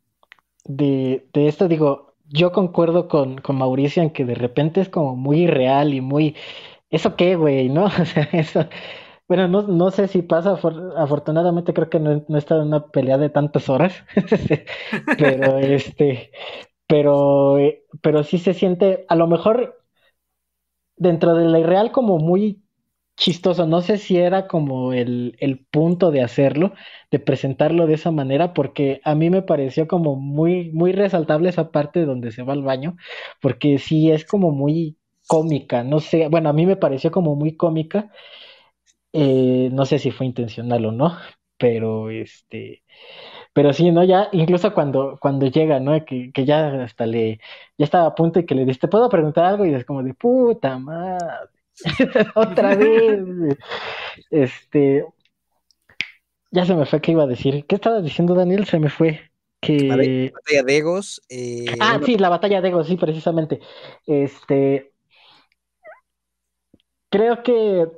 [0.65, 5.43] de, esto, digo, yo concuerdo con, con, Mauricio en que de repente es como muy
[5.43, 6.37] irreal y muy,
[6.91, 7.69] ¿eso qué, güey?
[7.69, 7.85] ¿No?
[8.01, 8.67] O sea, eso,
[9.29, 10.59] bueno, no, no sé si pasa,
[10.97, 13.95] afortunadamente creo que no, no he estado en una pelea de tantas horas,
[15.19, 16.33] pero este,
[16.89, 19.80] pero, eh, pero sí se siente, a lo mejor
[21.01, 22.63] dentro de la irreal como muy
[23.17, 23.67] chistoso.
[23.67, 26.75] No sé si era como el, el, punto de hacerlo,
[27.11, 31.71] de presentarlo de esa manera, porque a mí me pareció como muy, muy resaltable esa
[31.73, 32.97] parte donde se va al baño,
[33.41, 37.57] porque sí es como muy cómica, no sé, bueno, a mí me pareció como muy
[37.57, 38.11] cómica,
[39.13, 41.17] eh, no sé si fue intencional o no,
[41.59, 42.83] pero este,
[43.53, 44.05] pero sí, ¿no?
[44.05, 46.05] Ya, incluso cuando, cuando llega, ¿no?
[46.05, 47.41] Que, que ya hasta le,
[47.79, 49.67] ya estaba a punto y que le dice, ¿te puedo preguntar algo?
[49.67, 51.49] Y es como de, puta madre,
[52.35, 53.21] otra vez.
[54.31, 55.05] Este,
[56.51, 57.67] ya se me fue que iba a decir.
[57.67, 58.67] ¿Qué estabas diciendo, Daniel?
[58.67, 59.31] Se me fue.
[59.61, 59.89] Que...
[59.89, 61.23] La batalla de Egos.
[61.29, 63.61] Eh, ah, sí, la batalla de Egos, sí, precisamente.
[64.07, 64.93] Este,
[67.11, 67.89] creo que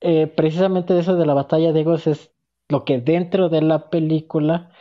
[0.00, 2.29] eh, precisamente eso de la batalla de Egos es
[2.70, 4.72] lo que dentro de la película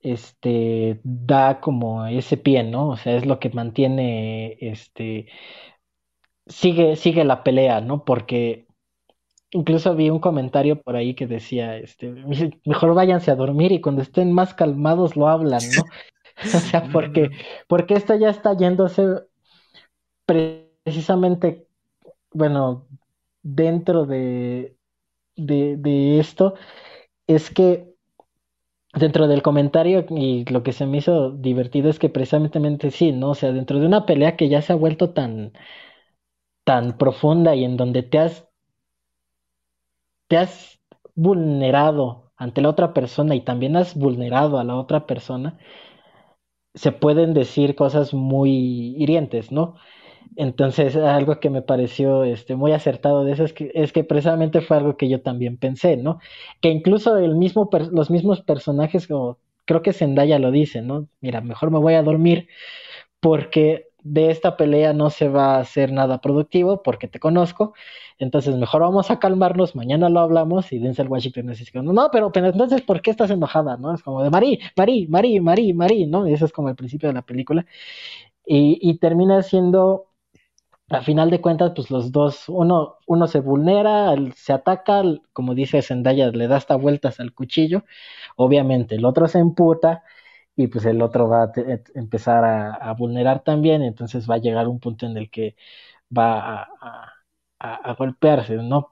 [0.00, 2.90] este da como ese pie, ¿no?
[2.90, 5.28] O sea, es lo que mantiene este
[6.46, 8.04] sigue sigue la pelea, ¿no?
[8.04, 8.66] Porque
[9.52, 12.12] incluso vi un comentario por ahí que decía, este,
[12.66, 15.84] mejor váyanse a dormir y cuando estén más calmados lo hablan, ¿no?
[16.54, 17.30] o sea, porque
[17.68, 19.02] porque esto ya está yéndose
[20.26, 21.66] precisamente
[22.32, 22.88] bueno,
[23.42, 24.76] dentro de,
[25.36, 26.54] de, de esto
[27.26, 27.94] es que
[28.94, 33.30] dentro del comentario y lo que se me hizo divertido es que precisamente sí, ¿no?
[33.30, 35.52] O sea, dentro de una pelea que ya se ha vuelto tan,
[36.64, 38.46] tan profunda y en donde te has,
[40.28, 40.80] te has
[41.14, 45.58] vulnerado ante la otra persona y también has vulnerado a la otra persona,
[46.74, 49.76] se pueden decir cosas muy hirientes, ¿no?
[50.36, 54.60] Entonces, algo que me pareció este, muy acertado de eso es que, es que precisamente
[54.60, 56.18] fue algo que yo también pensé, ¿no?
[56.60, 61.08] Que incluso el mismo, los mismos personajes, como creo que Zendaya lo dice, ¿no?
[61.20, 62.48] Mira, mejor me voy a dormir
[63.20, 67.74] porque de esta pelea no se va a hacer nada productivo porque te conozco,
[68.18, 72.48] entonces mejor vamos a calmarnos, mañana lo hablamos y Denzel Washington dice, no, pero, pero
[72.48, 73.76] entonces, ¿por qué estás enojada?
[73.78, 73.94] ¿no?
[73.94, 76.28] Es como de Marí, Marí, Marí, Marí, Marí, ¿no?
[76.28, 77.66] Y eso es como el principio de la película.
[78.46, 80.06] Y, y termina siendo
[80.94, 85.02] a final de cuentas, pues los dos, uno, uno se vulnera, se ataca,
[85.32, 87.84] como dice Zendaya, le da hasta vueltas al cuchillo,
[88.36, 90.04] obviamente el otro se emputa
[90.56, 91.52] y pues el otro va a
[91.94, 95.56] empezar a, vulnerar también, entonces va a llegar un punto en el que
[96.16, 97.12] va a,
[97.58, 98.90] a, golpearse, ¿no?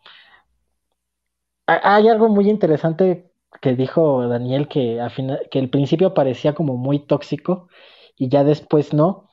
[1.67, 4.99] Hay algo muy interesante que dijo Daniel que,
[5.51, 7.69] que al principio parecía como muy tóxico
[8.17, 9.29] y ya después no.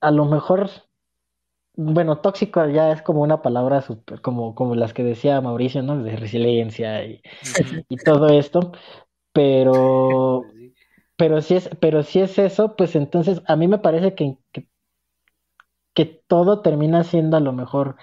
[0.00, 0.70] A lo mejor,
[1.74, 6.02] bueno, tóxico ya es como una palabra super, como, como las que decía Mauricio, ¿no?
[6.02, 7.22] De resiliencia y,
[7.88, 8.72] y todo esto,
[9.32, 10.44] pero
[11.20, 14.38] pero si es, pero si es eso, pues entonces a mí me parece que,
[15.94, 17.96] que, todo termina siendo a lo mejor,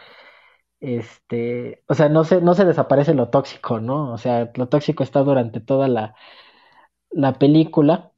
[0.79, 4.13] este, o sea, no se, no se desaparece lo tóxico, ¿no?
[4.13, 6.15] O sea, lo tóxico está durante toda la,
[7.09, 8.13] la película,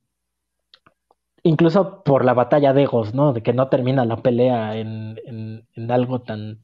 [1.43, 3.33] incluso por la batalla de egos, ¿no?
[3.33, 6.61] De que no termina la pelea en, en, en algo tan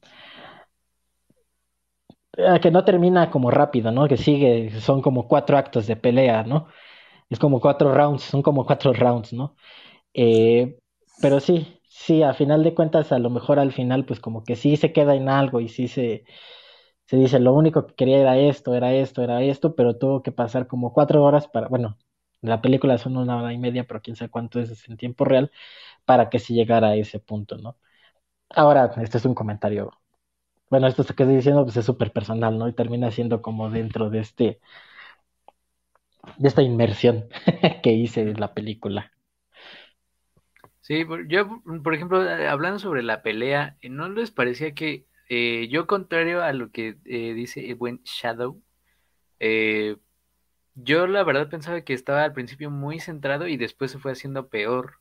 [2.36, 4.08] eh, que no termina como rápido, ¿no?
[4.08, 6.68] Que sigue, son como cuatro actos de pelea, ¿no?
[7.30, 9.56] es como cuatro rounds, son como cuatro rounds, ¿no?
[10.14, 10.78] Eh,
[11.22, 14.56] pero sí, sí, a final de cuentas, a lo mejor al final, pues como que
[14.56, 16.24] sí se queda en algo y sí se,
[17.06, 20.32] se dice, lo único que quería era esto, era esto, era esto, pero tuvo que
[20.32, 21.98] pasar como cuatro horas para, bueno,
[22.46, 25.50] la película son una hora y media, pero quién sabe cuánto es en tiempo real,
[26.06, 27.78] para que se llegara a ese punto, ¿no?
[28.50, 29.92] Ahora, este es un comentario,
[30.70, 32.68] bueno, esto que estoy diciendo pues es súper personal, ¿no?
[32.68, 34.60] Y termina siendo como dentro de este
[36.38, 37.28] de esta inmersión
[37.82, 39.12] que hice en la película.
[40.80, 45.68] Sí, yo, por ejemplo, eh, hablando sobre la pelea, eh, ¿no les parecía que eh,
[45.70, 48.62] yo, contrario a lo que dice el buen Shadow,
[50.76, 54.48] yo la verdad pensaba que estaba al principio muy centrado y después se fue haciendo
[54.48, 55.00] peor.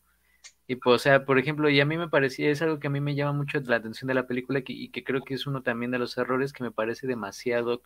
[0.68, 2.90] Y pues, o sea, por ejemplo, y a mí me parecía, es algo que a
[2.92, 5.64] mí me llama mucho la atención de la película y que creo que es uno
[5.64, 7.84] también de los errores que me parece demasiado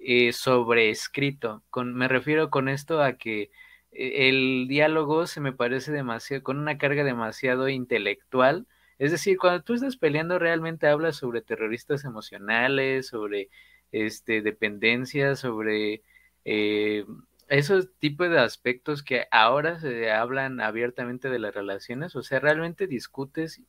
[0.00, 1.64] eh, sobreescrito.
[1.70, 3.50] Con, me refiero con esto a que
[3.92, 8.66] eh, el diálogo se me parece demasiado, con una carga demasiado intelectual.
[8.98, 13.50] Es decir, cuando tú estás peleando realmente hablas sobre terroristas emocionales, sobre
[13.92, 16.02] este, dependencia, sobre
[16.44, 17.04] eh,
[17.48, 22.16] esos tipos de aspectos que ahora se hablan abiertamente de las relaciones.
[22.16, 23.62] O sea, realmente discutes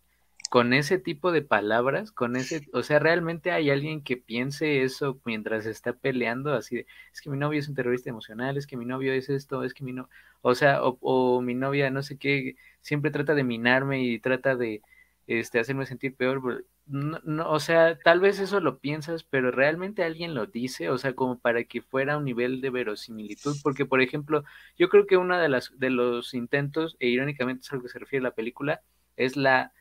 [0.49, 5.19] con ese tipo de palabras, con ese, o sea, realmente hay alguien que piense eso
[5.25, 8.77] mientras está peleando, así de, es que mi novio es un terrorista emocional, es que
[8.77, 10.09] mi novio es esto, es que mi no,
[10.41, 14.81] o sea, o, mi novia no sé qué, siempre trata de minarme y trata de,
[15.27, 20.03] este, hacerme sentir peor, no, no, o sea, tal vez eso lo piensas, pero realmente
[20.03, 24.01] alguien lo dice, o sea, como para que fuera un nivel de verosimilitud, porque por
[24.01, 24.43] ejemplo,
[24.77, 27.89] yo creo que uno de las, de los intentos, e irónicamente es a lo que
[27.89, 28.81] se refiere la película,
[29.15, 29.73] es la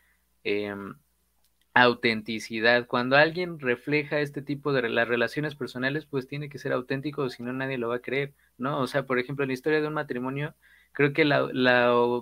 [0.44, 0.96] Em,
[1.74, 2.86] autenticidad.
[2.86, 7.42] Cuando alguien refleja este tipo de las relaciones personales, pues tiene que ser auténtico, si
[7.42, 8.80] no nadie lo va a creer, ¿no?
[8.80, 10.54] O sea, por ejemplo, la historia de un matrimonio,
[10.94, 11.50] creo que la,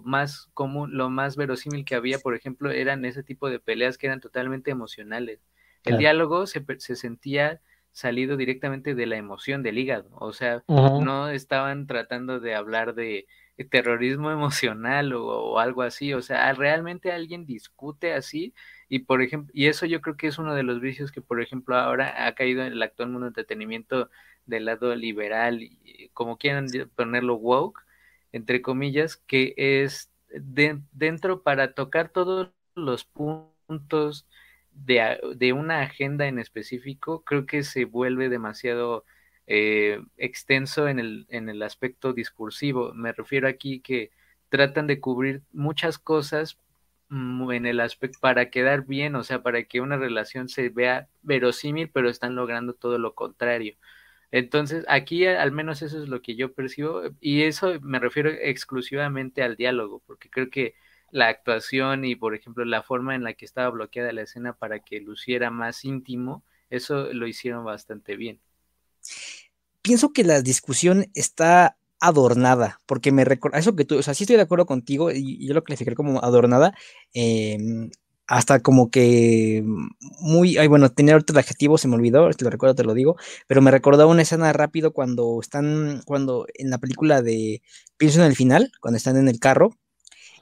[0.04, 4.06] más común, lo más verosímil que había, por ejemplo, eran ese tipo de peleas que
[4.06, 5.40] eran totalmente emocionales.
[5.85, 11.28] El diálogo se, se, sentía salido directamente de la emoción del hígado, o sea, no
[11.28, 13.26] estaban tratando de hablar de
[13.70, 18.54] terrorismo emocional o, algo así, o sea, realmente alguien discute así
[18.88, 21.42] y por ejemplo, y eso yo creo que es uno de los vicios que por
[21.42, 24.11] ejemplo ahora ha caído en el actual mundo de entretenimiento
[24.46, 25.61] del lado liberal,
[26.14, 27.80] como quieran ponerlo woke,
[28.33, 34.27] entre comillas, que es dentro para tocar todos los puntos
[34.73, 39.05] de, de una agenda en específico, creo que se vuelve demasiado
[39.47, 42.92] eh, extenso en el, en el aspecto discursivo.
[42.95, 44.11] Me refiero aquí que
[44.49, 46.59] tratan de cubrir muchas cosas
[47.09, 51.09] mm, en el aspecto para quedar bien, o sea, para que una relación se vea
[51.23, 53.77] verosímil, pero están logrando todo lo contrario.
[54.33, 59.42] Entonces, aquí al menos eso es lo que yo percibo y eso me refiero exclusivamente
[59.42, 60.75] al diálogo, porque creo que
[61.11, 64.81] la actuación y, por ejemplo, la forma en la que estaba bloqueada la escena para
[64.81, 68.40] que luciera más íntimo, eso lo hicieron bastante bien.
[69.83, 74.25] Pienso que la discusión está adornada, porque me recuerda, eso que tú, o sea, sí
[74.25, 76.75] estoy de acuerdo contigo, y, yo lo clasifiqué como adornada,
[77.12, 77.90] em,
[78.26, 79.64] hasta como que
[80.20, 82.94] muy, ay, bueno, tenía ahorita el adjetivo, se me olvidó, te lo recuerdo, te lo
[82.94, 87.62] digo, pero me recordó una escena rápido cuando están, cuando en la película de,
[87.96, 89.70] pienso en el final, cuando están en el carro,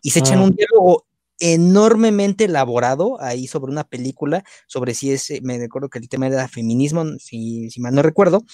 [0.03, 0.45] y se echan ah.
[0.45, 1.07] un diálogo
[1.41, 6.49] enormemente elaborado ahí sobre una película, sobre si es, me recuerdo que el tema era
[6.49, 8.45] feminismo, si, si mal no recuerdo,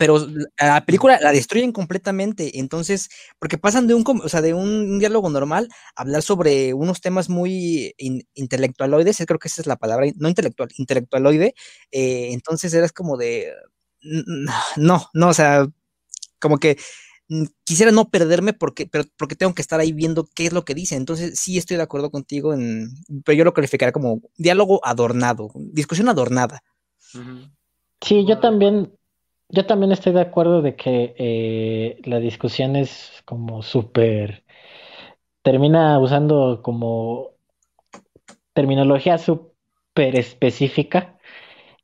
[0.00, 0.16] pero
[0.58, 5.28] la película la destruyen completamente, entonces, porque pasan de un, o sea, de un, diálogo
[5.28, 7.94] normal a hablar sobre unos temas muy
[8.32, 11.54] intelectualoides, creo que esa es la palabra, no intelectual, intelectualoide,
[11.92, 13.52] eh, entonces eras como de,
[14.78, 15.68] no, no, o sea,
[16.38, 16.78] como que
[17.28, 20.64] mm, quisiera no perderme porque, pero, porque tengo que estar ahí viendo qué es lo
[20.64, 20.96] que dice.
[20.96, 22.88] Entonces, sí estoy de acuerdo contigo, en,
[23.22, 26.62] pero yo lo calificaría como diálogo adornado, discusión adornada.
[28.00, 28.94] Sí, yo también,
[29.50, 34.44] yo también estoy de acuerdo de que eh, la discusión es como súper,
[35.42, 37.30] termina usando como
[38.52, 41.16] terminología súper específica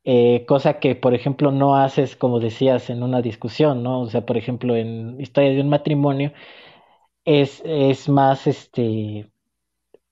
[0.05, 4.01] eh, cosa que, por ejemplo, no haces, como decías, en una discusión, ¿no?
[4.01, 6.33] O sea, por ejemplo, en historia de un matrimonio,
[7.25, 9.29] es, es más, este,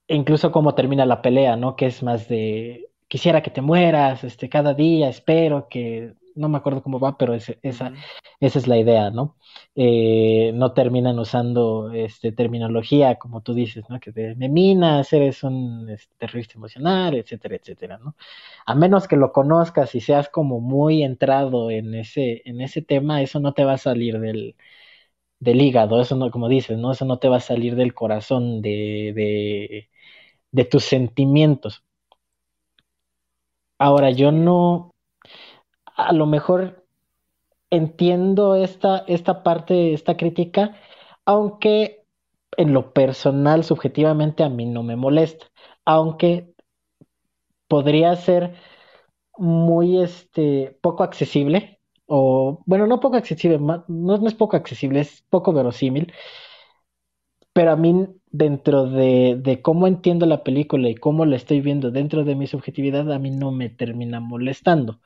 [0.08, 1.76] incluso cómo termina la pelea, ¿no?
[1.76, 6.58] Que es más de, quisiera que te mueras, este, cada día, espero que no me
[6.58, 9.38] acuerdo cómo va, pero esa, esa es la idea, ¿no?
[9.76, 14.00] Eh, no terminan usando este, terminología, como tú dices, ¿no?
[14.00, 18.16] Que de, me minas, eres un este, terrorista emocional, etcétera, etcétera, ¿no?
[18.66, 23.22] A menos que lo conozcas y seas como muy entrado en ese, en ese tema,
[23.22, 24.56] eso no te va a salir del,
[25.40, 26.92] del hígado, eso no, como dices, ¿no?
[26.94, 29.90] Eso no te va a salir del corazón, de, de,
[30.52, 31.84] de tus sentimientos.
[33.80, 34.95] Ahora, yo no,
[35.96, 36.86] a lo mejor
[37.70, 40.76] entiendo esta, esta parte, esta crítica,
[41.26, 42.06] aunque
[42.58, 45.48] en lo personal, subjetivamente, a mí no me molesta,
[45.86, 46.54] aunque
[47.68, 48.56] podría ser
[49.38, 55.24] muy este, poco accesible, o bueno, no poco accesible, no, no es poco accesible, es
[55.30, 56.14] poco verosímil,
[57.54, 61.90] pero a mí dentro de, de, cómo entiendo la película y cómo la estoy viendo
[61.92, 65.00] dentro de mi subjetividad, a mí no me termina molestando.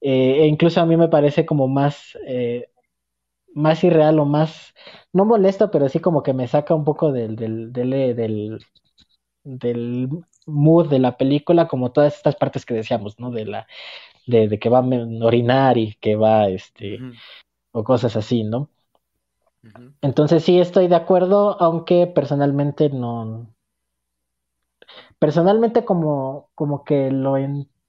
[0.00, 2.70] Eh, e incluso a mí me parece como más, eh,
[3.54, 4.74] más irreal o más,
[5.12, 8.14] no molesto, pero sí como que me saca un poco del, del, del, eh,
[9.44, 10.08] del,
[10.46, 13.30] mood de la película, como todas estas partes que decíamos, ¿no?
[13.30, 13.66] De la,
[14.26, 16.98] de, que va a orinar y que va, este,
[17.72, 18.70] o cosas así, ¿no?
[20.00, 23.46] Entonces sí estoy de acuerdo, aunque personalmente no.
[25.18, 27.79] Personalmente como, como que lo entiendo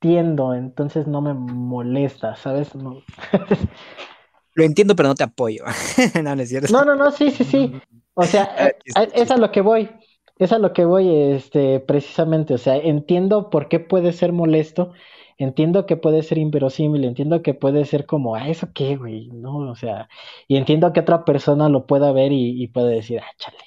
[0.00, 2.74] entiendo, entonces no me molesta, ¿sabes?
[2.74, 3.02] No.
[4.54, 5.64] Lo entiendo, pero no te apoyo.
[6.22, 6.72] no, no es cierto.
[6.72, 7.72] No, no, no, sí, sí, sí.
[8.14, 8.72] O sea,
[9.14, 9.90] es a lo que voy.
[10.38, 12.54] Es a lo que voy, este, precisamente.
[12.54, 14.92] O sea, entiendo por qué puede ser molesto,
[15.36, 19.28] entiendo que puede ser inverosímil, entiendo que puede ser como, ah, ¿eso qué, güey?
[19.28, 20.08] No, o sea,
[20.48, 23.58] y entiendo que otra persona lo pueda ver y, y puede decir, ah, chale.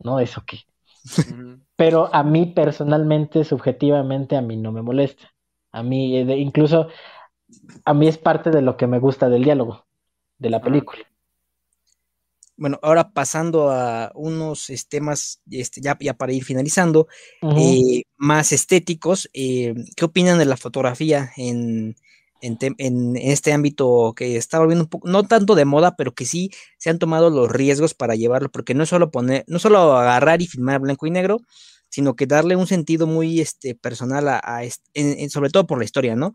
[0.00, 0.58] No, ¿eso qué?
[1.76, 5.32] Pero a mí personalmente, subjetivamente, a mí no me molesta.
[5.72, 6.88] A mí, eh, incluso,
[7.84, 9.86] a mí es parte de lo que me gusta del diálogo,
[10.38, 11.02] de la película.
[12.56, 17.06] Bueno, ahora pasando a unos temas, este, ya, ya para ir finalizando,
[17.42, 21.96] eh, más estéticos, eh, ¿qué opinan de la fotografía en,
[22.40, 26.50] en, este ámbito que está volviendo un poco, no tanto de moda, pero que sí
[26.78, 30.42] se han tomado los riesgos para llevarlo, porque no es solo poner, no solo agarrar
[30.42, 31.40] y filmar blanco y negro,
[31.88, 34.62] sino que darle un sentido muy este, personal a,
[35.28, 36.34] sobre todo por la historia, ¿no?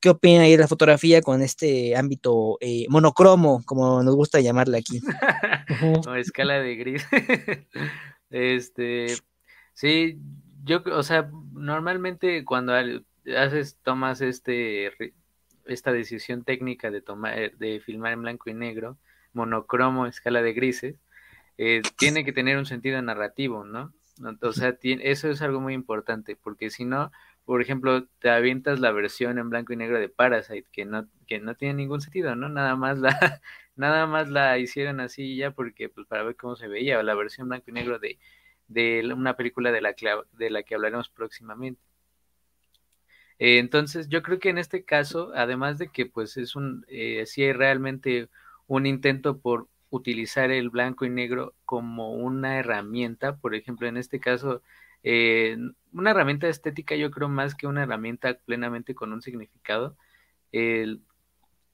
[0.00, 4.78] ¿Qué opina ahí de la fotografía con este ámbito eh, monocromo, como nos gusta llamarle
[4.78, 5.00] aquí?
[6.08, 7.06] o escala de gris.
[8.30, 9.14] este,
[9.74, 10.18] sí,
[10.64, 12.72] yo, o sea, normalmente cuando
[13.36, 14.90] haces, tomas este
[15.66, 18.98] esta decisión técnica de tomar, eh, de filmar en blanco y negro,
[19.32, 20.96] monocromo, escala de grises,
[21.58, 23.92] eh, tiene que tener un sentido narrativo, ¿no?
[24.42, 27.10] O sea, eso es algo muy importante, porque si no,
[27.44, 31.40] por ejemplo, te avientas la versión en blanco y negro de Parasite, que no, que
[31.40, 32.48] no tiene ningún sentido, ¿no?
[32.48, 33.08] Nada más la,
[33.76, 37.14] nada más la hicieron así ya porque, pues, para ver cómo se veía, o la
[37.14, 38.18] versión blanco y negro de,
[38.68, 39.94] de una película de la,
[40.32, 41.80] de la que hablaremos próximamente.
[43.42, 47.24] Eh, entonces, yo creo que en este caso, además de que pues es un, eh,
[47.36, 48.28] hay realmente
[48.68, 54.20] un intento por utilizar el blanco y negro como una herramienta, por ejemplo, en este
[54.20, 54.62] caso,
[55.02, 55.56] eh,
[55.92, 59.96] una herramienta estética, yo creo más que una herramienta plenamente con un significado.
[60.52, 61.02] El,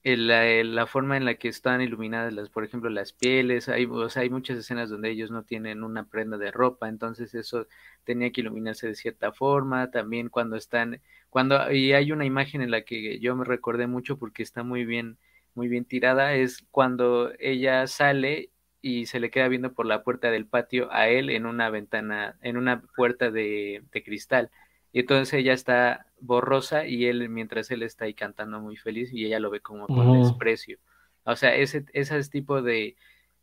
[0.03, 4.57] la, forma en la que están iluminadas las, por ejemplo, las pieles, hay, hay muchas
[4.57, 7.67] escenas donde ellos no tienen una prenda de ropa, entonces eso
[8.05, 12.71] tenía que iluminarse de cierta forma, también cuando están, cuando, y hay una imagen en
[12.71, 15.17] la que yo me recordé mucho porque está muy bien,
[15.53, 20.31] muy bien tirada, es cuando ella sale y se le queda viendo por la puerta
[20.31, 24.49] del patio a él en una ventana, en una puerta de, de cristal.
[24.93, 29.25] Y entonces ella está borrosa y él, mientras él está ahí cantando muy feliz y
[29.25, 30.77] ella lo ve como con desprecio.
[31.23, 32.95] O sea, ese, ese tipo de,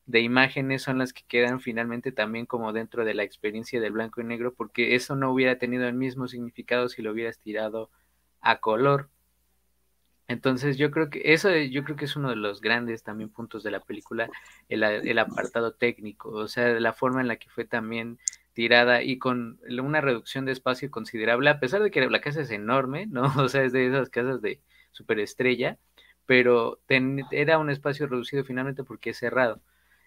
[0.06, 4.20] de imágenes son las que quedan finalmente también como dentro de la experiencia del blanco
[4.20, 7.90] y negro, porque eso no hubiera tenido el mismo significado si lo hubieras tirado
[8.40, 9.10] a color.
[10.28, 13.62] Entonces yo creo que eso yo creo que es uno de los grandes también puntos
[13.62, 14.28] de la película,
[14.68, 18.18] el, el apartado técnico, o sea, la forma en la que fue también
[18.56, 22.50] tirada y con una reducción de espacio considerable, a pesar de que la casa es
[22.50, 23.24] enorme, ¿no?
[23.44, 24.60] O sea, es de esas casas de
[24.92, 25.78] superestrella,
[26.24, 26.80] pero
[27.30, 29.60] era un espacio reducido finalmente porque es cerrado.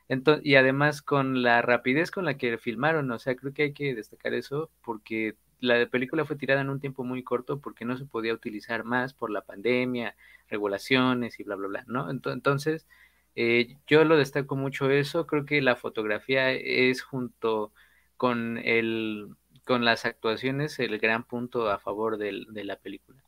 [0.09, 3.73] Entonces, y además con la rapidez con la que filmaron, o sea, creo que hay
[3.73, 7.97] que destacar eso porque la película fue tirada en un tiempo muy corto porque no
[7.97, 10.15] se podía utilizar más por la pandemia,
[10.49, 12.09] regulaciones y bla, bla, bla, ¿no?
[12.09, 12.87] Entonces,
[13.35, 17.71] eh, yo lo destaco mucho eso, creo que la fotografía es junto
[18.19, 19.29] con, el,
[19.63, 23.23] con las actuaciones el gran punto a favor de la película.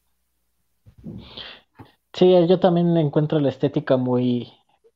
[2.12, 4.52] Sí, yo también encuentro la estética muy,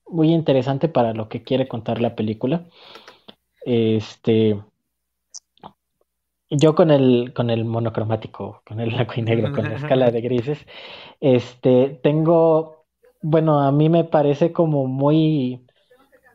[0.06, 2.66] muy interesante para lo que quiere contar la película.
[3.66, 4.62] Este,
[6.50, 10.20] yo con el, con el monocromático, con el blanco y negro, con la escala de
[10.20, 10.68] grises,
[11.22, 12.86] este, tengo,
[13.22, 15.66] bueno, a mí me parece como muy,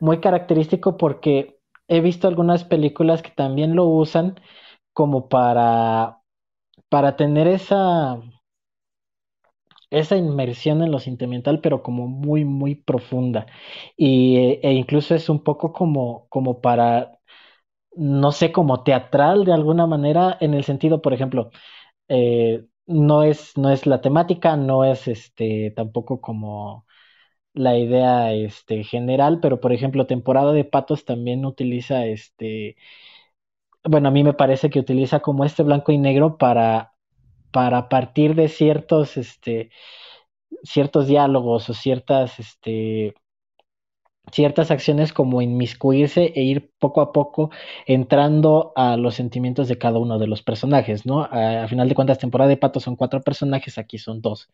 [0.01, 1.60] muy característico porque
[1.91, 4.41] he visto algunas películas que también lo usan
[4.95, 6.21] como para,
[6.91, 8.21] para tener esa,
[9.91, 13.47] esa inmersión en lo sentimental, pero como muy, muy profunda.
[13.97, 17.19] Y, e incluso es un poco como, como para,
[17.97, 21.51] no sé, como teatral de alguna manera, en el sentido, por ejemplo,
[22.09, 26.87] eh, no es, no es la temática, no es este tampoco como
[27.55, 32.77] la idea este, general, pero por ejemplo, temporada de patos también utiliza este,
[33.85, 36.93] bueno, a mí me parece que utiliza como este blanco y negro para
[37.53, 39.71] para partir de ciertos, este,
[40.65, 43.15] ciertos diálogos o ciertas, este,
[44.33, 47.51] ciertas acciones como inmiscuirse e ir poco a poco
[47.87, 51.23] entrando a los sentimientos de cada uno de los personajes, ¿no?
[51.23, 54.51] A, final de cuentas, temporada de Pato son cuatro personajes, aquí son dos,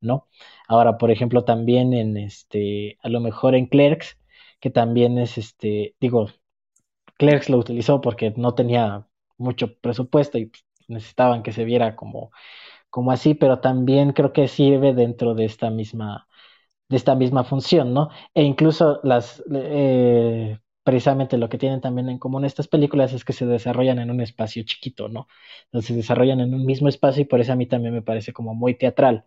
[0.00, 0.26] ¿no?
[0.68, 4.18] Ahora, por ejemplo, también en este, a lo mejor en Clerks,
[4.60, 6.28] que también es este, digo,
[7.18, 9.06] Clerks lo utilizó porque no tenía
[9.38, 10.50] mucho presupuesto y
[10.88, 12.30] necesitaban que se viera como,
[12.90, 16.27] como así, pero también creo que sirve dentro de esta misma,
[16.88, 18.10] de esta misma función, ¿no?
[18.34, 23.32] E incluso las, eh, precisamente lo que tienen también en común estas películas es que
[23.34, 25.28] se desarrollan en un espacio chiquito, ¿no?
[25.66, 28.32] Entonces se desarrollan en un mismo espacio y por eso a mí también me parece
[28.32, 29.24] como muy teatral,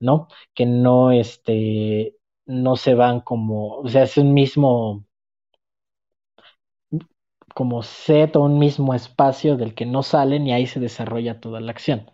[0.00, 0.28] ¿no?
[0.54, 5.06] Que no, este, no se van como, o sea, es un mismo,
[7.54, 11.60] como set o un mismo espacio del que no salen y ahí se desarrolla toda
[11.60, 12.10] la acción.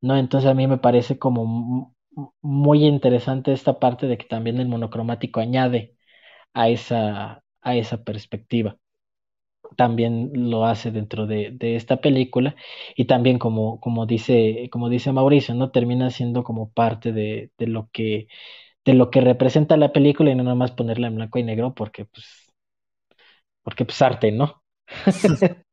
[0.00, 0.16] ¿no?
[0.18, 1.94] Entonces a mí me parece como
[2.42, 5.96] muy interesante esta parte de que también el monocromático añade
[6.54, 8.78] a esa, a esa perspectiva.
[9.76, 12.56] También lo hace dentro de, esta película
[12.96, 15.70] y también como, como, dice, como dice Mauricio, ¿no?
[15.70, 18.28] Termina siendo como parte de, de lo que
[18.84, 21.74] de lo que representa la película y no nada más ponerla en blanco y negro
[21.74, 22.54] porque pues
[23.62, 24.62] porque pues arte, ¿no?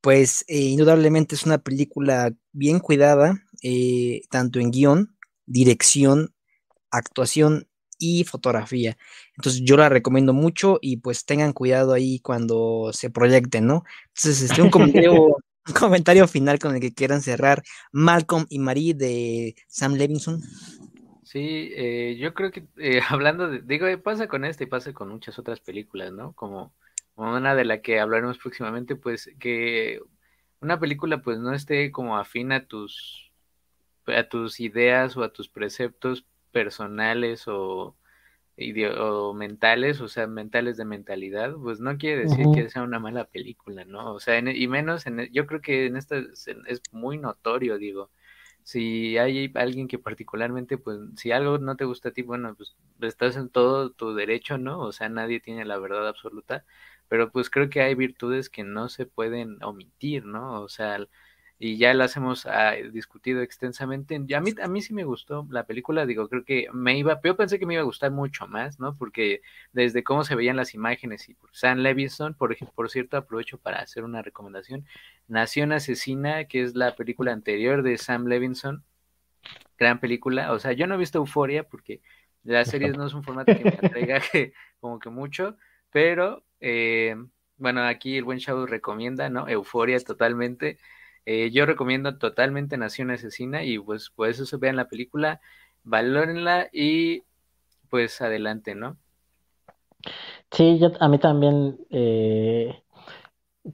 [0.00, 5.16] pues eh, indudablemente es una película bien cuidada, eh, tanto en guion,
[5.50, 6.32] dirección,
[6.90, 8.96] actuación y fotografía.
[9.36, 13.84] Entonces yo la recomiendo mucho y pues tengan cuidado ahí cuando se proyecten, ¿no?
[14.08, 15.12] Entonces, este, un comentario,
[15.66, 20.40] un comentario final con el que quieran cerrar, Malcolm y Marie de Sam Levinson.
[21.22, 22.66] Sí, eh, yo creo que
[23.08, 26.32] hablando de, digo, pasa con este y pasa con muchas otras películas, ¿no?
[26.32, 26.72] Como
[27.16, 30.00] una de la que hablaremos próximamente, pues que
[30.60, 33.29] una película pues no esté como afín a tus
[34.16, 37.96] a tus ideas o a tus preceptos personales o,
[38.98, 43.24] o mentales, o sea, mentales de mentalidad, pues no quiere decir que sea una mala
[43.24, 44.12] película, ¿no?
[44.14, 48.10] O sea, y menos, en, yo creo que en esta es muy notorio, digo,
[48.62, 52.76] si hay alguien que particularmente, pues, si algo no te gusta a ti, bueno, pues
[53.00, 54.80] estás en todo tu derecho, ¿no?
[54.80, 56.64] O sea, nadie tiene la verdad absoluta,
[57.08, 60.60] pero pues creo que hay virtudes que no se pueden omitir, ¿no?
[60.60, 60.98] O sea,
[61.62, 64.18] y ya las hemos ah, discutido extensamente.
[64.26, 67.20] Y a mí, a mí sí me gustó la película, digo, creo que me iba,
[67.22, 68.96] yo pensé que me iba a gustar mucho más, ¿no?
[68.96, 69.42] Porque
[69.74, 73.80] desde cómo se veían las imágenes y por Sam Levinson, por, por cierto, aprovecho para
[73.80, 74.86] hacer una recomendación.
[75.28, 78.82] Nación Asesina, que es la película anterior de Sam Levinson,
[79.78, 80.52] gran película.
[80.52, 82.00] O sea, yo no he visto Euforia porque
[82.42, 84.22] las series no es un formato que me atraiga
[84.80, 85.58] como que mucho,
[85.90, 87.16] pero eh,
[87.58, 89.46] bueno, aquí el buen Shadow recomienda, ¿no?
[89.46, 90.78] Euforia totalmente.
[91.26, 95.40] Eh, yo recomiendo totalmente Nación Asesina y pues por eso se vean la película,
[95.84, 97.22] valórenla y
[97.88, 98.96] pues adelante, ¿no?
[100.50, 102.82] Sí, yo, a mí también eh,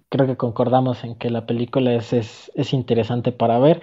[0.09, 3.83] creo que concordamos en que la película es, es, es interesante para ver.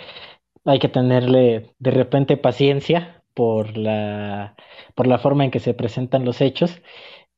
[0.65, 4.55] Hay que tenerle de repente paciencia por la,
[4.95, 6.81] por la forma en que se presentan los hechos,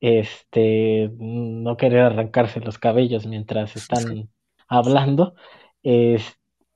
[0.00, 4.30] este, no querer arrancarse los cabellos mientras están
[4.68, 5.34] hablando.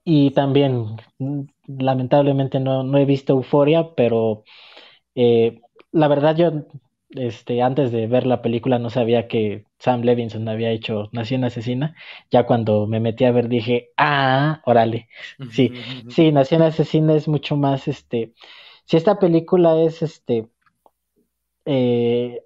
[0.03, 0.97] Y también,
[1.67, 4.43] lamentablemente no, no he visto Euforia, pero
[5.15, 6.65] eh, la verdad yo
[7.11, 11.95] este, antes de ver la película no sabía que Sam Levinson había hecho Nación Asesina.
[12.31, 15.09] Ya cuando me metí a ver dije, ah, órale.
[15.51, 15.73] Sí,
[16.09, 18.33] sí, Nación Asesina es mucho más, este,
[18.85, 20.47] si esta película es, este,
[21.65, 22.41] eh,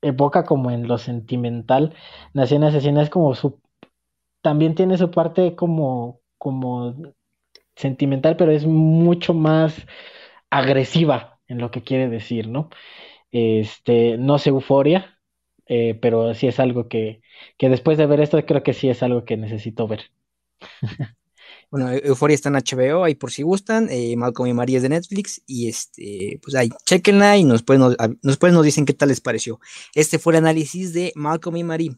[0.00, 1.94] evoca como en lo sentimental,
[2.34, 3.60] Nación Asesina es como su,
[4.42, 6.94] también tiene su parte como, como
[7.76, 9.86] sentimental, pero es mucho más
[10.50, 12.70] agresiva en lo que quiere decir, ¿no?
[13.30, 15.18] Este, no sé euforia,
[15.66, 17.22] eh, pero sí es algo que,
[17.56, 20.10] que después de ver esto creo que sí es algo que necesito ver.
[21.72, 23.88] Bueno, Euforia está en HBO, ahí por si gustan.
[23.90, 25.40] Eh, Malcolm y María es de Netflix.
[25.46, 29.58] Y este, pues ahí, chequenla y nos, pueden, después nos dicen qué tal les pareció.
[29.94, 31.96] Este fue el análisis de Malcolm y Marie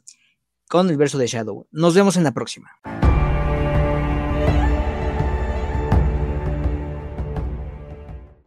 [0.74, 1.68] con el verso de Shadow.
[1.70, 2.80] Nos vemos en la próxima.